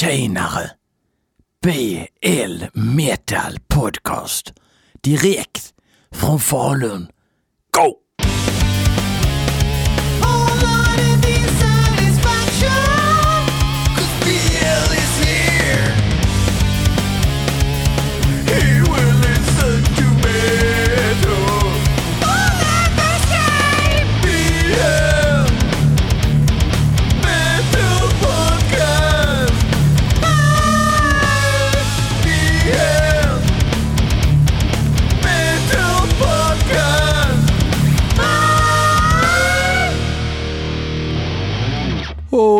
[0.00, 0.70] Tjenare!
[1.62, 4.52] BL Metal Podcast.
[5.00, 5.74] Direkt
[6.10, 7.08] från Falun.
[7.76, 7.94] Go!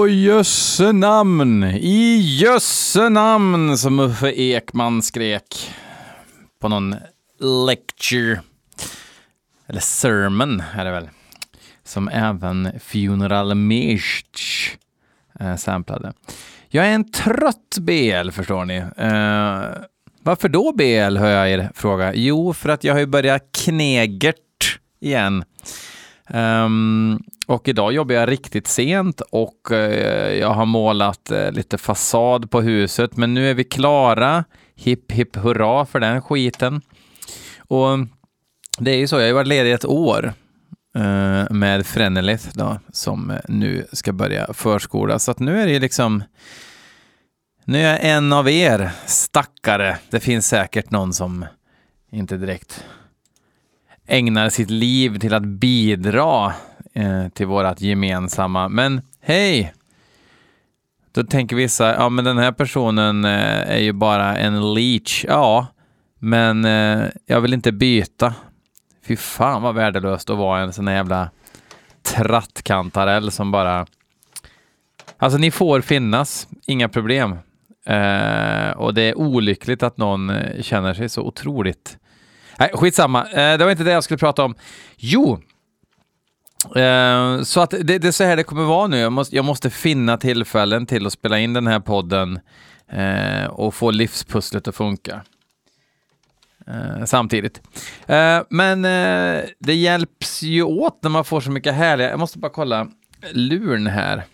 [0.09, 5.75] Jösse namn, i jösse namn, som Uffe Ekman skrek
[6.61, 6.97] på någon
[7.67, 8.41] lecture,
[9.67, 11.09] eller sermon är det väl,
[11.85, 14.77] som även Funeral Mirch
[15.41, 16.13] eh, samplade.
[16.69, 18.77] Jag är en trött BL förstår ni.
[18.77, 19.83] Eh,
[20.23, 22.15] varför då BL hör jag er fråga.
[22.15, 25.45] Jo, för att jag har ju börjat knegert igen.
[26.31, 32.51] Um, och idag jobbar jag riktigt sent och eh, jag har målat eh, lite fasad
[32.51, 34.45] på huset, men nu är vi klara.
[34.75, 36.81] Hipp hipp hurra för den skiten.
[37.59, 37.99] Och
[38.79, 40.33] det är ju så, jag har varit ledig ett år
[40.97, 45.19] eh, med Frenelith då, som nu ska börja förskola.
[45.19, 46.23] Så att nu är det ju liksom,
[47.65, 49.99] nu är jag en av er stackare.
[50.11, 51.45] Det finns säkert någon som
[52.11, 52.85] inte direkt
[54.07, 56.55] ägnar sitt liv till att bidra
[56.99, 58.69] eh, till vårat gemensamma.
[58.69, 59.73] Men hej!
[61.13, 65.25] Då tänker vissa, ja men den här personen eh, är ju bara en leech.
[65.29, 65.67] Ja,
[66.19, 68.35] men eh, jag vill inte byta.
[69.07, 71.31] Fy fan vad värdelöst att vara en sån här jävla
[72.03, 73.87] trattkantarell som bara...
[75.17, 77.39] Alltså ni får finnas, inga problem.
[77.87, 81.99] Eh, och det är olyckligt att någon eh, känner sig så otroligt
[82.59, 83.31] Nej, skitsamma.
[83.31, 84.55] Eh, det var inte det jag skulle prata om.
[84.97, 85.41] Jo,
[86.65, 88.99] Eh, så att det, det, är så här det kommer vara nu.
[88.99, 92.41] Jag måste, jag måste finna tillfällen till att spela in den här podden
[92.89, 95.23] eh, och få livspusslet att funka.
[96.67, 97.61] Eh, samtidigt.
[98.07, 98.83] Eh, men
[99.59, 102.11] det hjälps ju åt när man får så mycket härliga...
[102.11, 102.89] Jag måste bara kolla
[103.33, 104.25] luren här.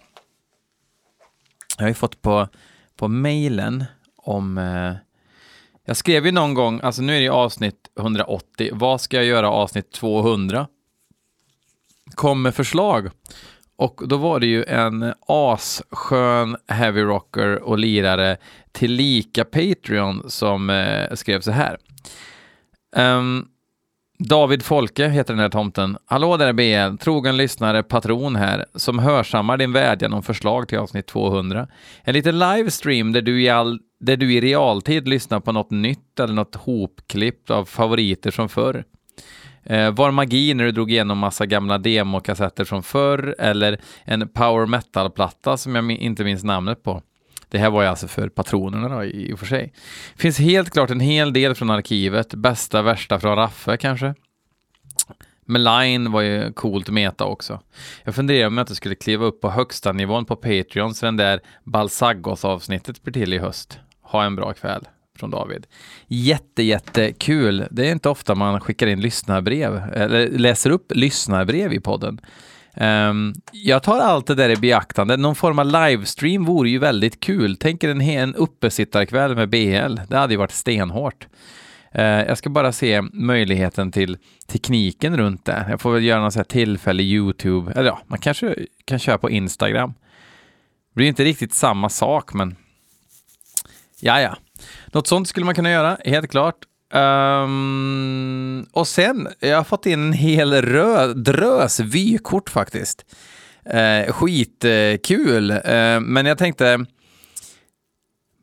[1.77, 2.49] Jag har ju fått på,
[2.97, 3.85] på mejlen
[4.17, 4.57] om
[5.87, 9.51] jag skrev ju någon gång, alltså nu är det avsnitt 180, vad ska jag göra
[9.51, 10.67] avsnitt 200?
[12.15, 13.11] Kom med förslag.
[13.77, 18.37] Och då var det ju en asskön heavy rocker och lirare
[18.73, 21.77] till lika Patreon som eh, skrev så här.
[22.97, 23.49] Um,
[24.19, 25.97] David Folke heter den här tomten.
[26.07, 31.07] Hallå där BL, trogen lyssnare, patron här, som hörsammar din vädjan om förslag till avsnitt
[31.07, 31.69] 200.
[32.03, 36.21] En liten livestream där du i all där du i realtid lyssnar på något nytt
[36.21, 38.85] eller något hopklippt av favoriter som förr.
[39.67, 44.67] Eh, var magi när du drog igenom massa gamla demokassetter från förr eller en power
[44.67, 47.03] metal-platta som jag inte minns namnet på.
[47.49, 49.73] Det här var ju alltså för patronerna då, i och för sig.
[50.17, 54.15] Finns helt klart en hel del från arkivet, bästa värsta från Raffe kanske.
[55.47, 57.61] MeLiNe var ju coolt meta också.
[58.05, 61.17] Jag funderar om jag inte skulle kliva upp på högsta nivån på Patreon så den
[61.17, 63.79] där Balsagos-avsnittet blir till i höst.
[64.03, 64.89] Ha en bra kväll
[65.19, 65.67] från David.
[66.07, 67.65] Jätte, jättekul.
[67.71, 72.21] Det är inte ofta man skickar in lyssnarbrev, eller läser upp lyssnarbrev i podden.
[72.77, 75.17] Um, jag tar allt det där i beaktande.
[75.17, 77.57] Någon form av livestream vore ju väldigt kul.
[77.57, 80.01] Tänk er en, en uppesittarkväll med BL.
[80.09, 81.27] Det hade ju varit stenhårt.
[81.99, 85.67] Uh, jag ska bara se möjligheten till tekniken runt det.
[85.71, 88.55] Jag får väl göra någon här tillfällig YouTube, eller ja, man kanske
[88.85, 89.95] kan köra på Instagram.
[90.89, 92.57] Det blir inte riktigt samma sak, men
[94.05, 94.37] Ja, ja.
[94.87, 96.57] Något sånt skulle man kunna göra, helt klart.
[96.95, 103.05] Um, och sen, jag har fått in en hel rö drös vykort faktiskt.
[103.75, 106.85] Uh, skitkul, uh, men jag tänkte,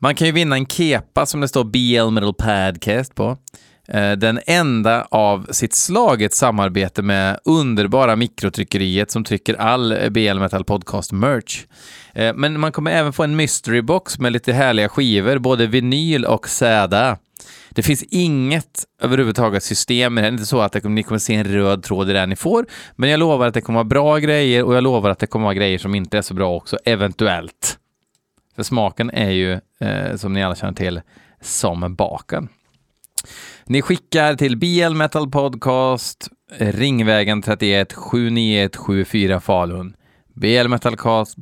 [0.00, 3.38] man kan ju vinna en kepa som det står BL Metal Podcast på.
[3.88, 10.38] Eh, den enda av sitt slag ett samarbete med underbara mikrotryckeriet som trycker all BL
[10.38, 11.64] Metal Podcast merch.
[12.14, 16.24] Eh, men man kommer även få en mystery box med lite härliga skivor, både vinyl
[16.24, 17.18] och säda.
[17.70, 21.82] Det finns inget överhuvudtaget system det är inte så att ni kommer se en röd
[21.82, 24.74] tråd i det ni får, men jag lovar att det kommer vara bra grejer och
[24.74, 27.78] jag lovar att det kommer vara grejer som inte är så bra också, eventuellt.
[28.56, 31.00] För smaken är ju, eh, som ni alla känner till,
[31.40, 32.48] som baken.
[33.66, 36.28] Ni skickar till BL Metal Podcast,
[36.58, 39.96] Ringvägen 31 79174 Falun
[40.34, 40.96] BL Metal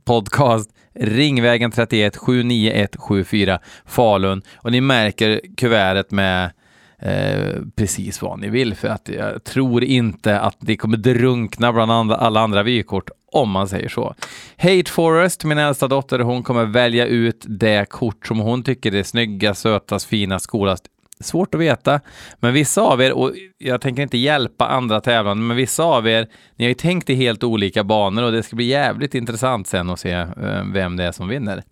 [0.04, 4.42] Podcast, Ringvägen 31 79174 Falun.
[4.56, 6.50] Och ni märker kuvertet med
[6.98, 11.92] eh, precis vad ni vill för att jag tror inte att det kommer drunkna bland
[11.92, 14.14] andra, alla andra vykort om man säger så.
[14.56, 19.02] Hate Forest, min äldsta dotter, hon kommer välja ut det kort som hon tycker är
[19.02, 20.84] snyggast, sötast, finast, coolast.
[21.20, 22.00] Svårt att veta,
[22.38, 26.28] men vissa av er, och jag tänker inte hjälpa andra tävlande, men vissa av er,
[26.56, 29.90] ni har ju tänkt i helt olika banor och det ska bli jävligt intressant sen
[29.90, 31.62] att se eh, vem det är som vinner.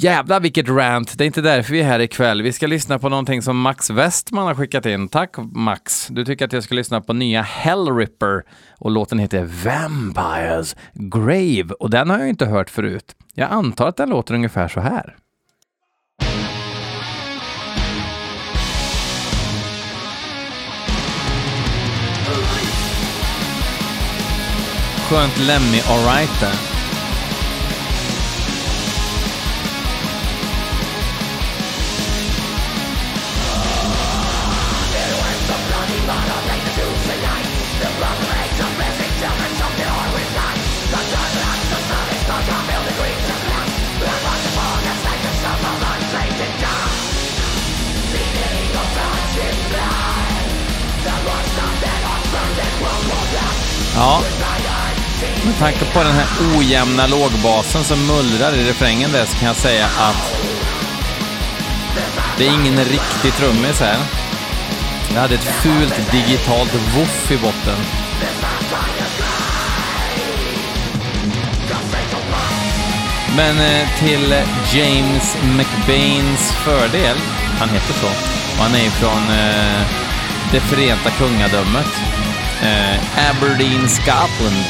[0.00, 2.42] Jävlar vilket rant, det är inte därför vi är här ikväll.
[2.42, 5.08] Vi ska lyssna på någonting som Max Westman har skickat in.
[5.08, 6.06] Tack Max!
[6.10, 8.42] Du tycker att jag ska lyssna på nya Hellripper
[8.78, 13.14] och låten heter Vampires Grave och den har jag inte hört förut.
[13.34, 15.16] Jag antar att den låter ungefär så här.
[25.08, 26.78] Skönt Lemmy alright där.
[54.00, 54.22] Ja,
[55.48, 56.26] med tanke på den här
[56.58, 60.44] ojämna lågbasen som mullrar i refrängen där så kan jag säga att
[62.38, 63.98] det är ingen riktig trummis här.
[65.12, 67.78] Det hade ett fult digitalt woof i botten.
[73.36, 74.34] Men eh, till
[74.72, 77.16] James McBains fördel,
[77.58, 79.82] han heter så, och han är från eh,
[80.52, 81.92] det förenta kungadömet,
[82.62, 84.64] eh, Aberdeen, Scotland,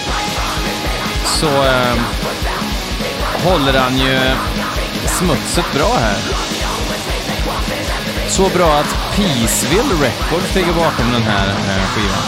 [1.40, 1.94] så eh,
[3.44, 4.18] håller han ju
[5.06, 6.16] smutset bra här.
[8.28, 12.22] Så bra att Peaceville Records ligger bakom den här eh, skivan.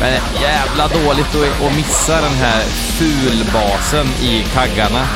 [0.00, 0.12] Men
[0.42, 2.62] jävla dåligt att, att missa den här
[2.98, 5.06] fulbasen i kaggarna.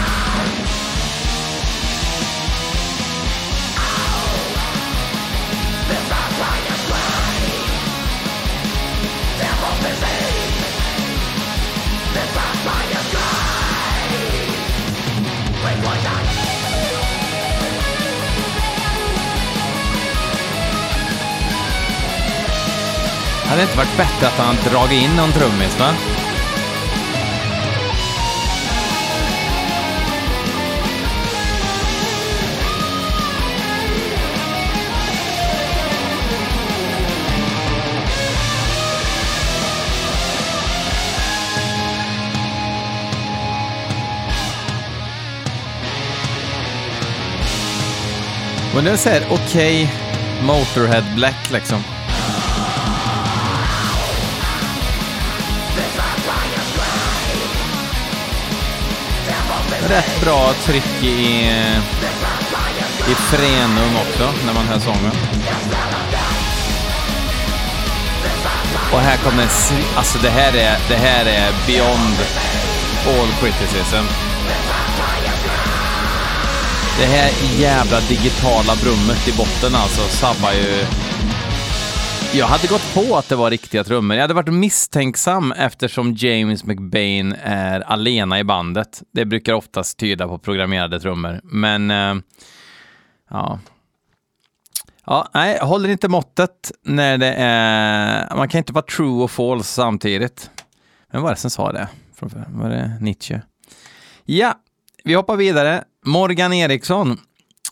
[23.55, 25.95] Hade det inte varit bättre att han dragit in någon trummis, va?
[48.75, 51.94] Men det är såhär okej okay, Motorhead Black liksom.
[59.95, 61.51] Rätt bra tryck i,
[63.11, 65.13] i frenum också, när man hör sången.
[68.93, 69.49] Och här kommer...
[69.97, 72.17] Alltså det här är, det här är beyond
[73.07, 74.05] all criticism.
[76.99, 80.87] Det här jävla digitala brummet i botten alltså sabbar ju
[82.37, 84.17] jag hade gått på att det var riktiga trummor.
[84.17, 89.03] Jag hade varit misstänksam eftersom James McBain är alena i bandet.
[89.13, 92.15] Det brukar oftast tyda på programmerade trummor, men eh,
[93.31, 93.59] ja.
[95.07, 98.37] Ja, nej, håller inte måttet när det är...
[98.37, 100.51] Man kan inte vara true och false samtidigt.
[101.13, 101.89] Vem var det som sa det?
[102.49, 103.41] Var det Nietzsche?
[104.25, 104.55] Ja,
[105.05, 105.85] vi hoppar vidare.
[106.05, 107.19] Morgan Eriksson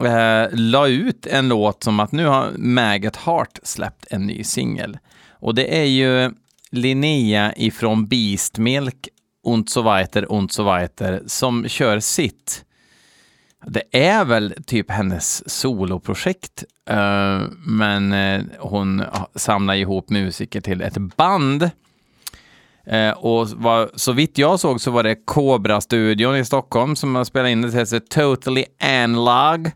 [0.06, 4.98] eh, la ut en låt som att nu har Maggot Heart släppt en ny singel.
[5.30, 6.30] Och det är ju
[6.70, 9.08] Linnea ifrån Beast Milk
[9.44, 12.64] und so weiter und so weiter som kör sitt.
[13.66, 19.02] Det är väl typ hennes soloprojekt, uh, men uh, hon
[19.34, 21.70] samlar ihop musiker till ett band.
[22.92, 27.24] Uh, och var, så vitt jag såg så var det Cobra-studion i Stockholm som har
[27.24, 29.70] spelat in det, det heter Totally Analog.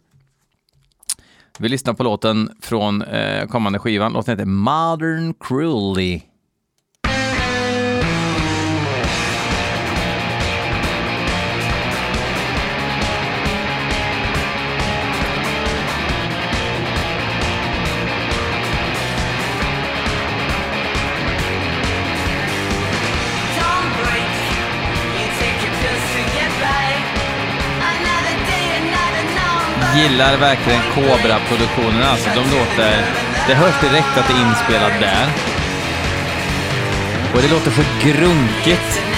[1.59, 4.13] Vi lyssnar på låten från eh, kommande skivan.
[4.13, 6.23] Låten heter Modern Cruelly.
[30.03, 32.03] Gillar verkligen Cobra-produktionen.
[32.03, 32.93] Alltså, de låter...
[33.49, 35.27] Det hörs direkt att det är inspelat där.
[37.35, 39.16] Och det låter så grunkigt.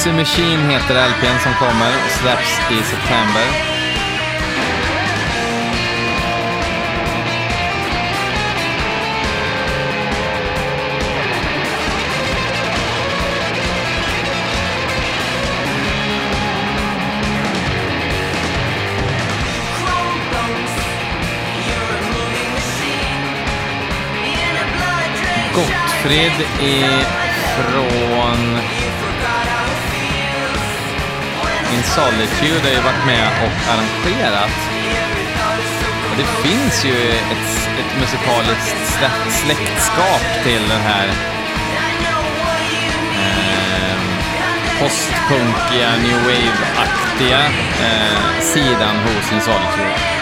[0.00, 3.42] Mercy Machine heter LPn som kommer och släpps i september.
[25.54, 28.00] Gottfrid ifrån
[31.74, 34.56] in Solitude har ju varit med och arrangerat.
[36.10, 41.08] Och det finns ju ett, ett musikaliskt släktskap till den här
[43.20, 44.00] eh,
[44.80, 47.40] postpunkiga, new wave-aktiga
[47.86, 50.19] eh, sidan hos In Solitude.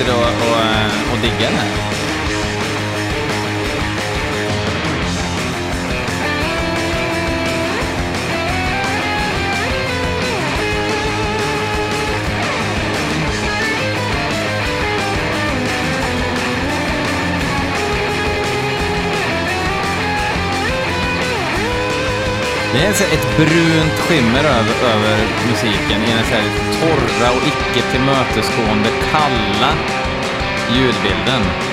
[0.00, 2.09] Sitter och, och, eh, och diggar det här.
[22.72, 26.48] Det är ett brunt skimmer över, över musiken i den så här
[26.80, 29.72] torra och icke tillmötesgående kalla
[30.74, 31.69] ljudbilden.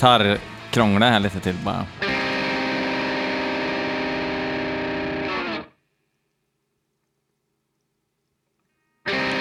[0.00, 1.86] Gitarrkrångla här lite till bara.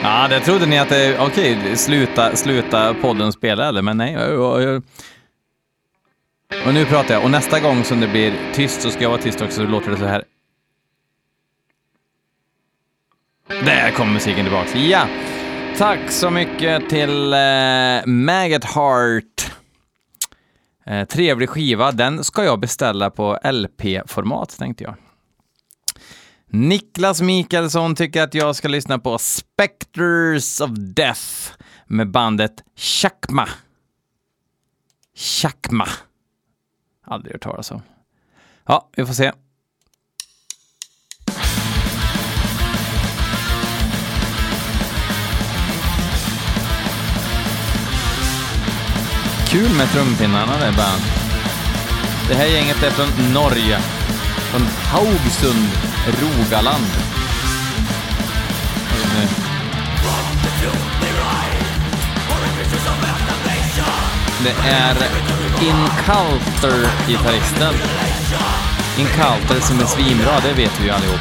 [0.04, 1.20] Ja, det trodde ni att det...
[1.20, 3.82] Okej, sluta, sluta podden spela eller?
[3.82, 4.18] Men nej.
[6.66, 7.24] och nu pratar jag.
[7.24, 9.92] Och nästa gång som det blir tyst så ska jag vara tyst också, så låter
[9.92, 10.24] det så här.
[13.48, 14.76] Där kom musiken tillbaks.
[14.76, 15.08] Ja!
[15.78, 19.59] Tack så mycket till eh, Maggot Heart.
[20.90, 21.92] Eh, trevlig skiva.
[21.92, 24.96] Den ska jag beställa på LP-format, tänkte jag.
[26.48, 31.52] Niklas Mikaelsson tycker att jag ska lyssna på Spectres of Death
[31.86, 33.50] med bandet Chakma.
[35.16, 35.88] Chakma.
[37.06, 37.82] Aldrig hört talas om.
[38.66, 39.32] Ja, vi får se.
[49.50, 50.96] Kul med trumpinnarna där bara.
[52.30, 53.80] Det här gänget är från Norge.
[54.52, 55.68] Från Haugsund,
[56.22, 56.86] Rogaland.
[59.16, 59.28] Nu.
[64.44, 64.96] Det är
[65.62, 67.74] Incalter-gitarristen.
[68.98, 71.20] Incalter som är svinbra, det vet vi ju allihop.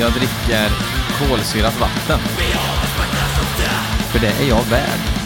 [0.00, 0.70] Jag dricker
[1.18, 2.18] kolsyrat vatten.
[4.12, 5.17] För det är jag värd.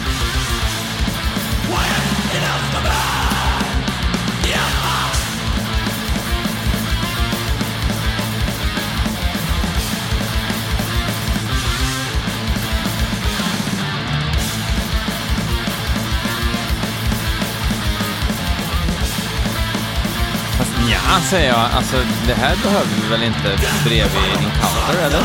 [21.13, 21.71] Fast ja, säger jag.
[21.77, 21.95] Alltså,
[22.27, 25.19] det här behöver vi väl inte bredvid Encounter, eller?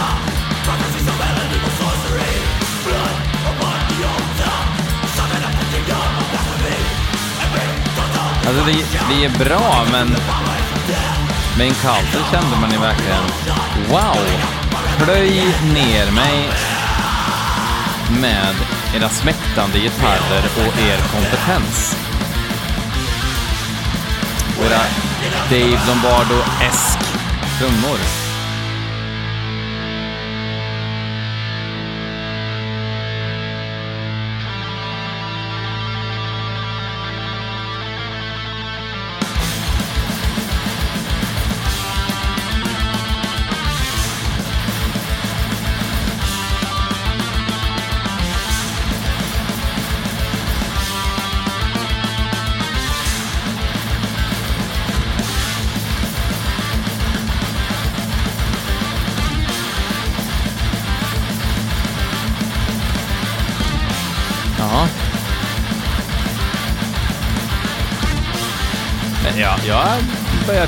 [8.47, 10.09] Alltså, det, det är bra, men
[11.59, 13.25] med Encounter kände man ju verkligen
[13.91, 14.17] wow!
[14.99, 16.49] Plöj ner mig
[18.21, 18.55] med
[18.97, 21.97] era smäktande gitarrer och er kompetens.
[24.59, 25.08] Och era
[25.51, 26.99] Dave Lombardo-esk
[27.59, 28.18] trummor.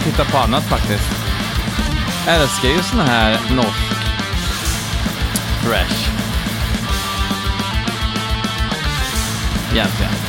[0.00, 1.11] Börjar titta på annat faktiskt.
[2.26, 3.95] Jag älskar ju sån här norsk
[5.62, 6.10] fresh.
[9.73, 10.20] Egentligen.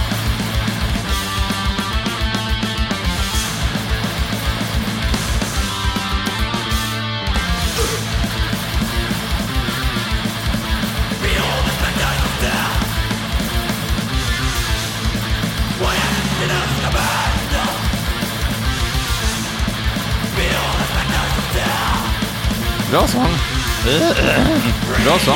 [22.91, 23.21] Bra sång.
[25.05, 25.35] Bra sång.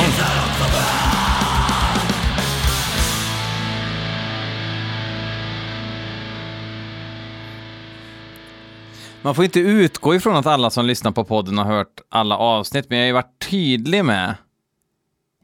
[9.22, 12.86] Man får inte utgå ifrån att alla som lyssnar på podden har hört alla avsnitt,
[12.88, 14.34] men jag har ju varit tydlig med,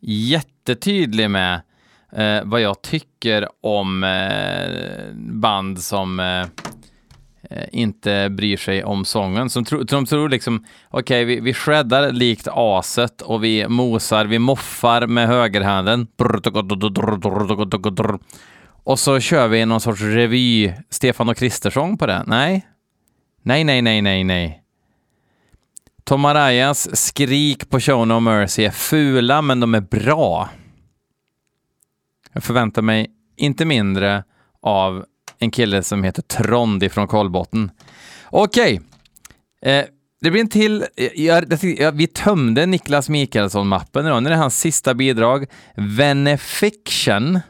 [0.01, 1.61] jättetydlig med,
[2.13, 6.47] eh, vad jag tycker om eh, band som eh,
[7.53, 9.51] Eh, inte bryr sig om sången.
[9.51, 14.39] Som tro, de tror liksom, okej, vi, vi shreddar likt aset och vi mosar, vi
[14.39, 16.07] moffar med högerhanden.
[18.85, 22.25] Och så kör vi någon sorts revy, Stefan och Kristersson på det.
[22.27, 22.67] Nej.
[23.43, 24.63] Nej, nej, nej, nej, nej.
[26.05, 30.49] Tom Arayas skrik på Show No Mercy är fula, men de är bra.
[32.33, 34.25] Jag förväntar mig inte mindre
[34.63, 35.05] av
[35.43, 37.71] en kille som heter Trond ifrån Kolbotten.
[38.25, 38.81] Okej.
[39.63, 39.85] Eh,
[40.21, 40.87] det blir en till.
[40.97, 44.23] Eh, jag, jag, vi tömde Niklas Mikaelsson-mappen idag.
[44.23, 45.47] Nu är det hans sista bidrag.
[45.77, 47.41] Venefiction.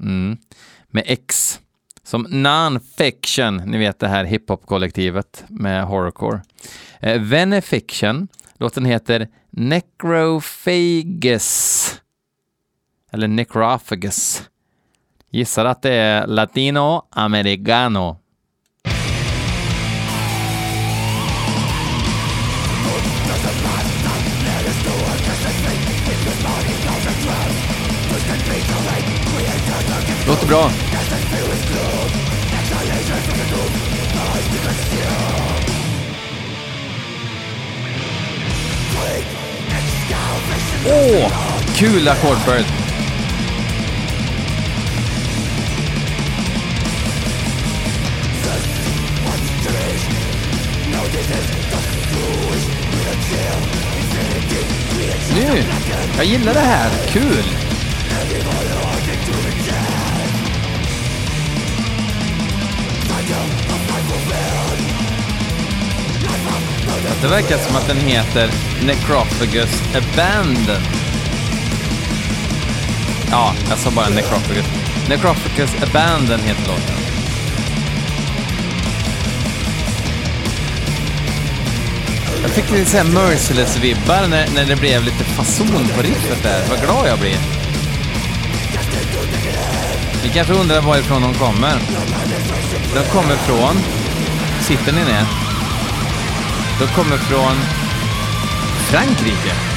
[0.00, 0.36] Mm.
[0.88, 1.60] Med X.
[2.02, 3.64] Som non-fiction.
[3.66, 6.40] Ni vet det här hiphop-kollektivet med horrorcore.
[7.00, 8.28] Eh, Venefiction.
[8.54, 11.40] Låten heter Necrophagus.
[13.12, 14.49] Eller Necrophagus.
[15.32, 18.16] Gissar att det är latino americano.
[30.26, 30.70] Låter bra.
[40.86, 41.32] Åh,
[41.76, 42.89] kul ackordföljd.
[55.54, 55.62] Nu,
[56.16, 56.90] jag gillar det här.
[57.08, 57.44] Kul.
[67.22, 68.50] Det verkar som att den heter
[68.86, 70.82] Necrophagus Abandon.
[73.30, 74.66] Ja, jag sa bara Necrophagus.
[75.08, 76.99] Necrophagus Abandon heter låten.
[82.50, 86.62] Jag fick lite såhär Merciless-vibbar när, när det blev lite fason på riffet där.
[86.70, 87.36] Vad glad jag blir.
[90.22, 91.78] Ni kanske undrar varifrån de kommer.
[92.94, 93.76] De kommer från...
[94.60, 95.26] Sitter ni ner?
[96.80, 97.56] De kommer från
[98.90, 99.69] Frankrike.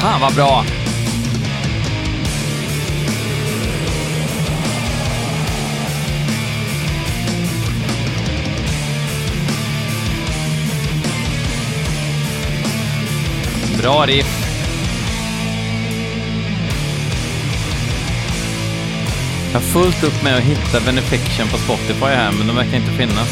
[0.00, 0.64] Fan vad bra!
[13.82, 14.44] Bra riff.
[19.52, 22.92] Jag har fullt upp med att hitta Benefiction på Spotify här, men de verkar inte
[22.92, 23.28] finnas.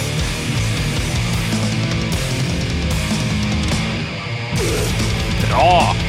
[5.49, 6.06] Bra!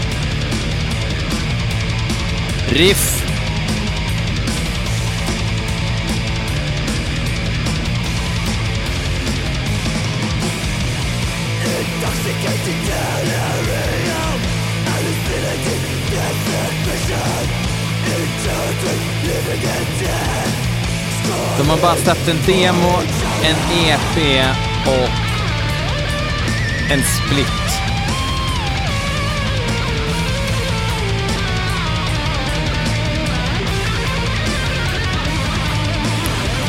[2.69, 3.23] Riff!
[21.57, 22.91] De har bara släppt en demo,
[23.43, 23.55] en
[23.87, 24.45] EP
[24.87, 25.09] och
[26.91, 27.86] en split.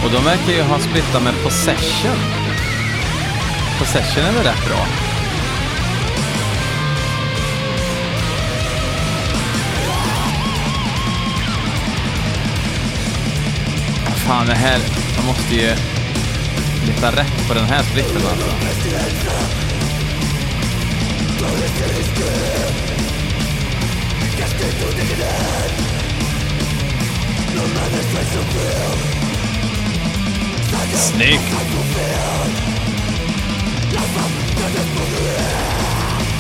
[0.05, 2.19] Och de verkar ju ha splittat med Possession.
[3.79, 4.87] Possession är väl rätt bra?
[14.27, 14.79] Fan, det här...
[15.17, 15.75] Man måste ju
[16.87, 18.79] leta rätt på den här splitten alltså.
[30.95, 31.55] Snyggt!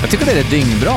[0.01, 0.95] Jag tycker det är dyngbra.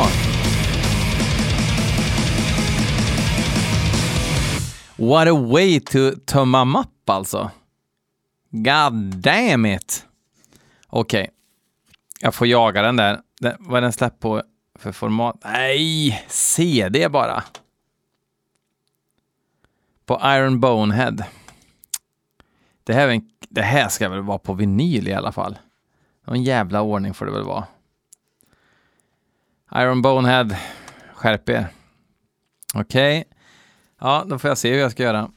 [4.96, 7.52] What a way to tumma mapp alltså.
[8.52, 10.06] God damn it.
[10.88, 11.22] Okej.
[11.22, 11.34] Okay.
[12.20, 13.20] Jag får jaga den där.
[13.40, 14.44] Den, vad är den släppt på
[14.80, 15.42] för format?
[15.44, 17.44] Nej, CD bara.
[20.06, 21.16] På Iron Bonehead.
[22.84, 25.58] Det här, en, det här ska väl vara på vinyl i alla fall.
[26.28, 27.66] Någon jävla ordning får det väl vara.
[29.76, 30.56] Iron Bonehead,
[31.14, 31.68] skärp er.
[32.74, 33.20] Okej.
[33.20, 33.38] Okay.
[34.00, 35.30] Ja, då får jag se hur jag ska göra.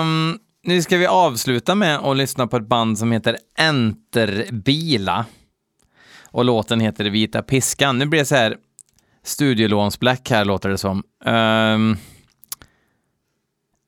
[0.00, 5.26] Um, nu ska vi avsluta med att lyssna på ett band som heter Enterbila.
[6.30, 7.98] Och låten heter Vita Piskan.
[7.98, 8.56] Nu blir det så här
[9.22, 11.02] studielånsblack här låter det som.
[11.24, 11.96] Ehm, um,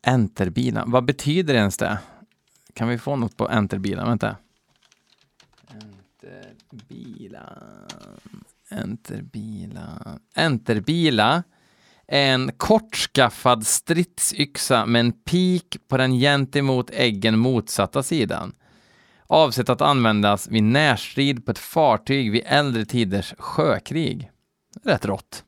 [0.07, 1.99] Enterbila, vad betyder ens det?
[2.77, 4.05] Kan vi få något på Enterbila?
[4.05, 4.37] Vänta.
[6.71, 7.63] Enterbila.
[8.71, 10.19] Enterbila.
[10.35, 11.43] Enterbila
[12.09, 18.55] är en kortskaffad stridsyxa med en pik på den gentemot äggen motsatta sidan.
[19.27, 24.31] Avsett att användas vid närstrid på ett fartyg vid äldre tiders sjökrig.
[24.85, 25.45] Rätt rått.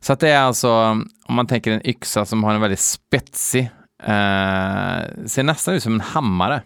[0.00, 0.72] Så att det är alltså,
[1.24, 3.70] om man tänker en yxa som har en väldigt spetsig
[4.02, 6.62] Eh, ser nästan ut som en hammare.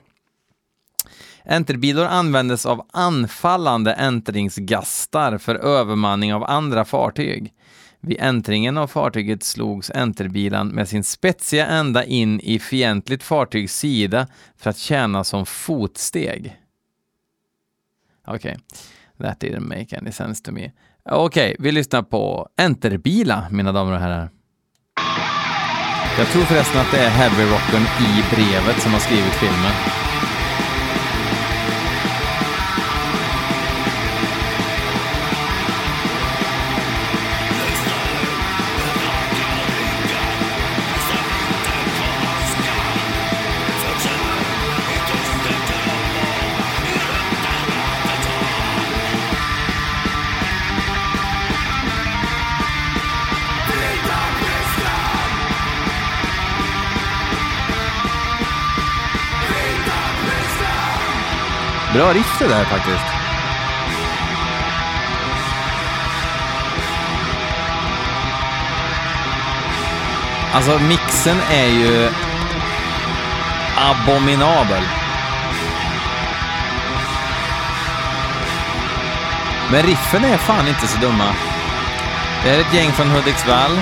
[1.45, 7.53] Enterbilor användes av anfallande entringsgastar för övermanning av andra fartyg.
[8.01, 14.27] Vid äntringen av fartyget slogs enterbilan med sin spetsiga ända in i fientligt fartygs sida
[14.57, 16.61] för att tjäna som fotsteg.
[18.27, 18.57] Okej,
[19.16, 19.29] okay.
[19.29, 20.73] that didn't make any sense to me.
[21.05, 24.31] Okej, okay, vi lyssnar på Enterbila, mina damer och herrar.
[26.18, 29.73] Jag tror förresten att det är Heavy Rocken i brevet som har skrivit filmen.
[62.00, 63.04] Bra riff det där faktiskt.
[70.52, 72.10] Alltså mixen är ju
[73.76, 74.82] abominabel.
[79.70, 81.34] Men riffen är fan inte så dumma.
[82.44, 83.78] Det är ett gäng från Hudiksvall.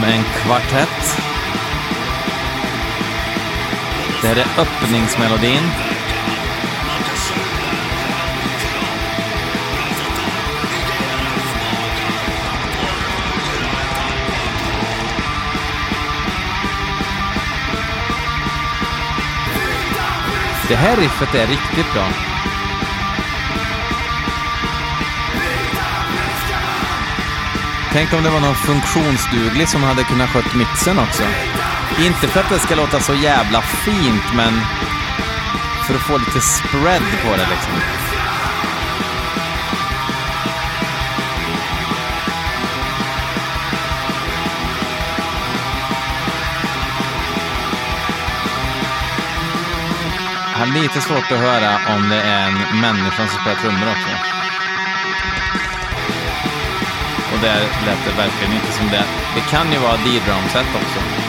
[0.00, 1.22] Med en kvartett.
[4.22, 5.62] Det här är öppningsmelodin.
[20.68, 22.08] Det här riffet är riktigt bra.
[27.92, 31.22] Tänk om det var någon funktionsduglig som hade kunnat skött mixen också.
[31.98, 34.60] Inte för att det ska låta så jävla fint, men
[35.86, 37.72] för att få lite spread på det liksom.
[50.52, 54.37] Jag har lite svårt att höra om det är en människa som spelar trummor också.
[57.38, 59.04] Och där lät det verkligen inte som det.
[59.34, 61.27] Det kan ju vara D-drumset också.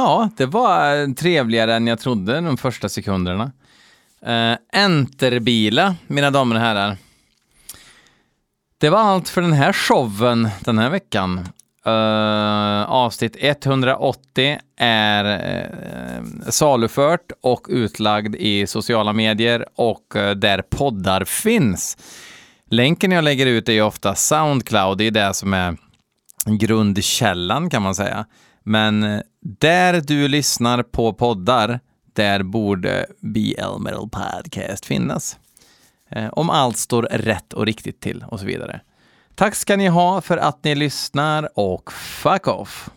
[0.00, 3.52] Ja, det var eh, trevligare än jag trodde de första sekunderna.
[4.26, 6.96] Eh, uh, Enterbila, mina damer och herrar.
[8.78, 11.48] Det var allt för den här showen den här veckan.
[11.86, 21.24] Uh, avsnitt 180 är uh, salufört och utlagd i sociala medier och uh, där poddar
[21.24, 21.96] finns.
[22.70, 25.76] Länken jag lägger ut är ju ofta Soundcloud, det är det som är
[26.46, 28.26] grundkällan kan man säga.
[28.70, 31.80] Men eh, där du lyssnar på poddar,
[32.12, 35.38] där borde BL Metal Podcast finnas.
[36.10, 38.80] Eh, om allt står rätt och riktigt till och så vidare.
[39.34, 42.90] Tack ska ni ha för att ni lyssnar och fuck off!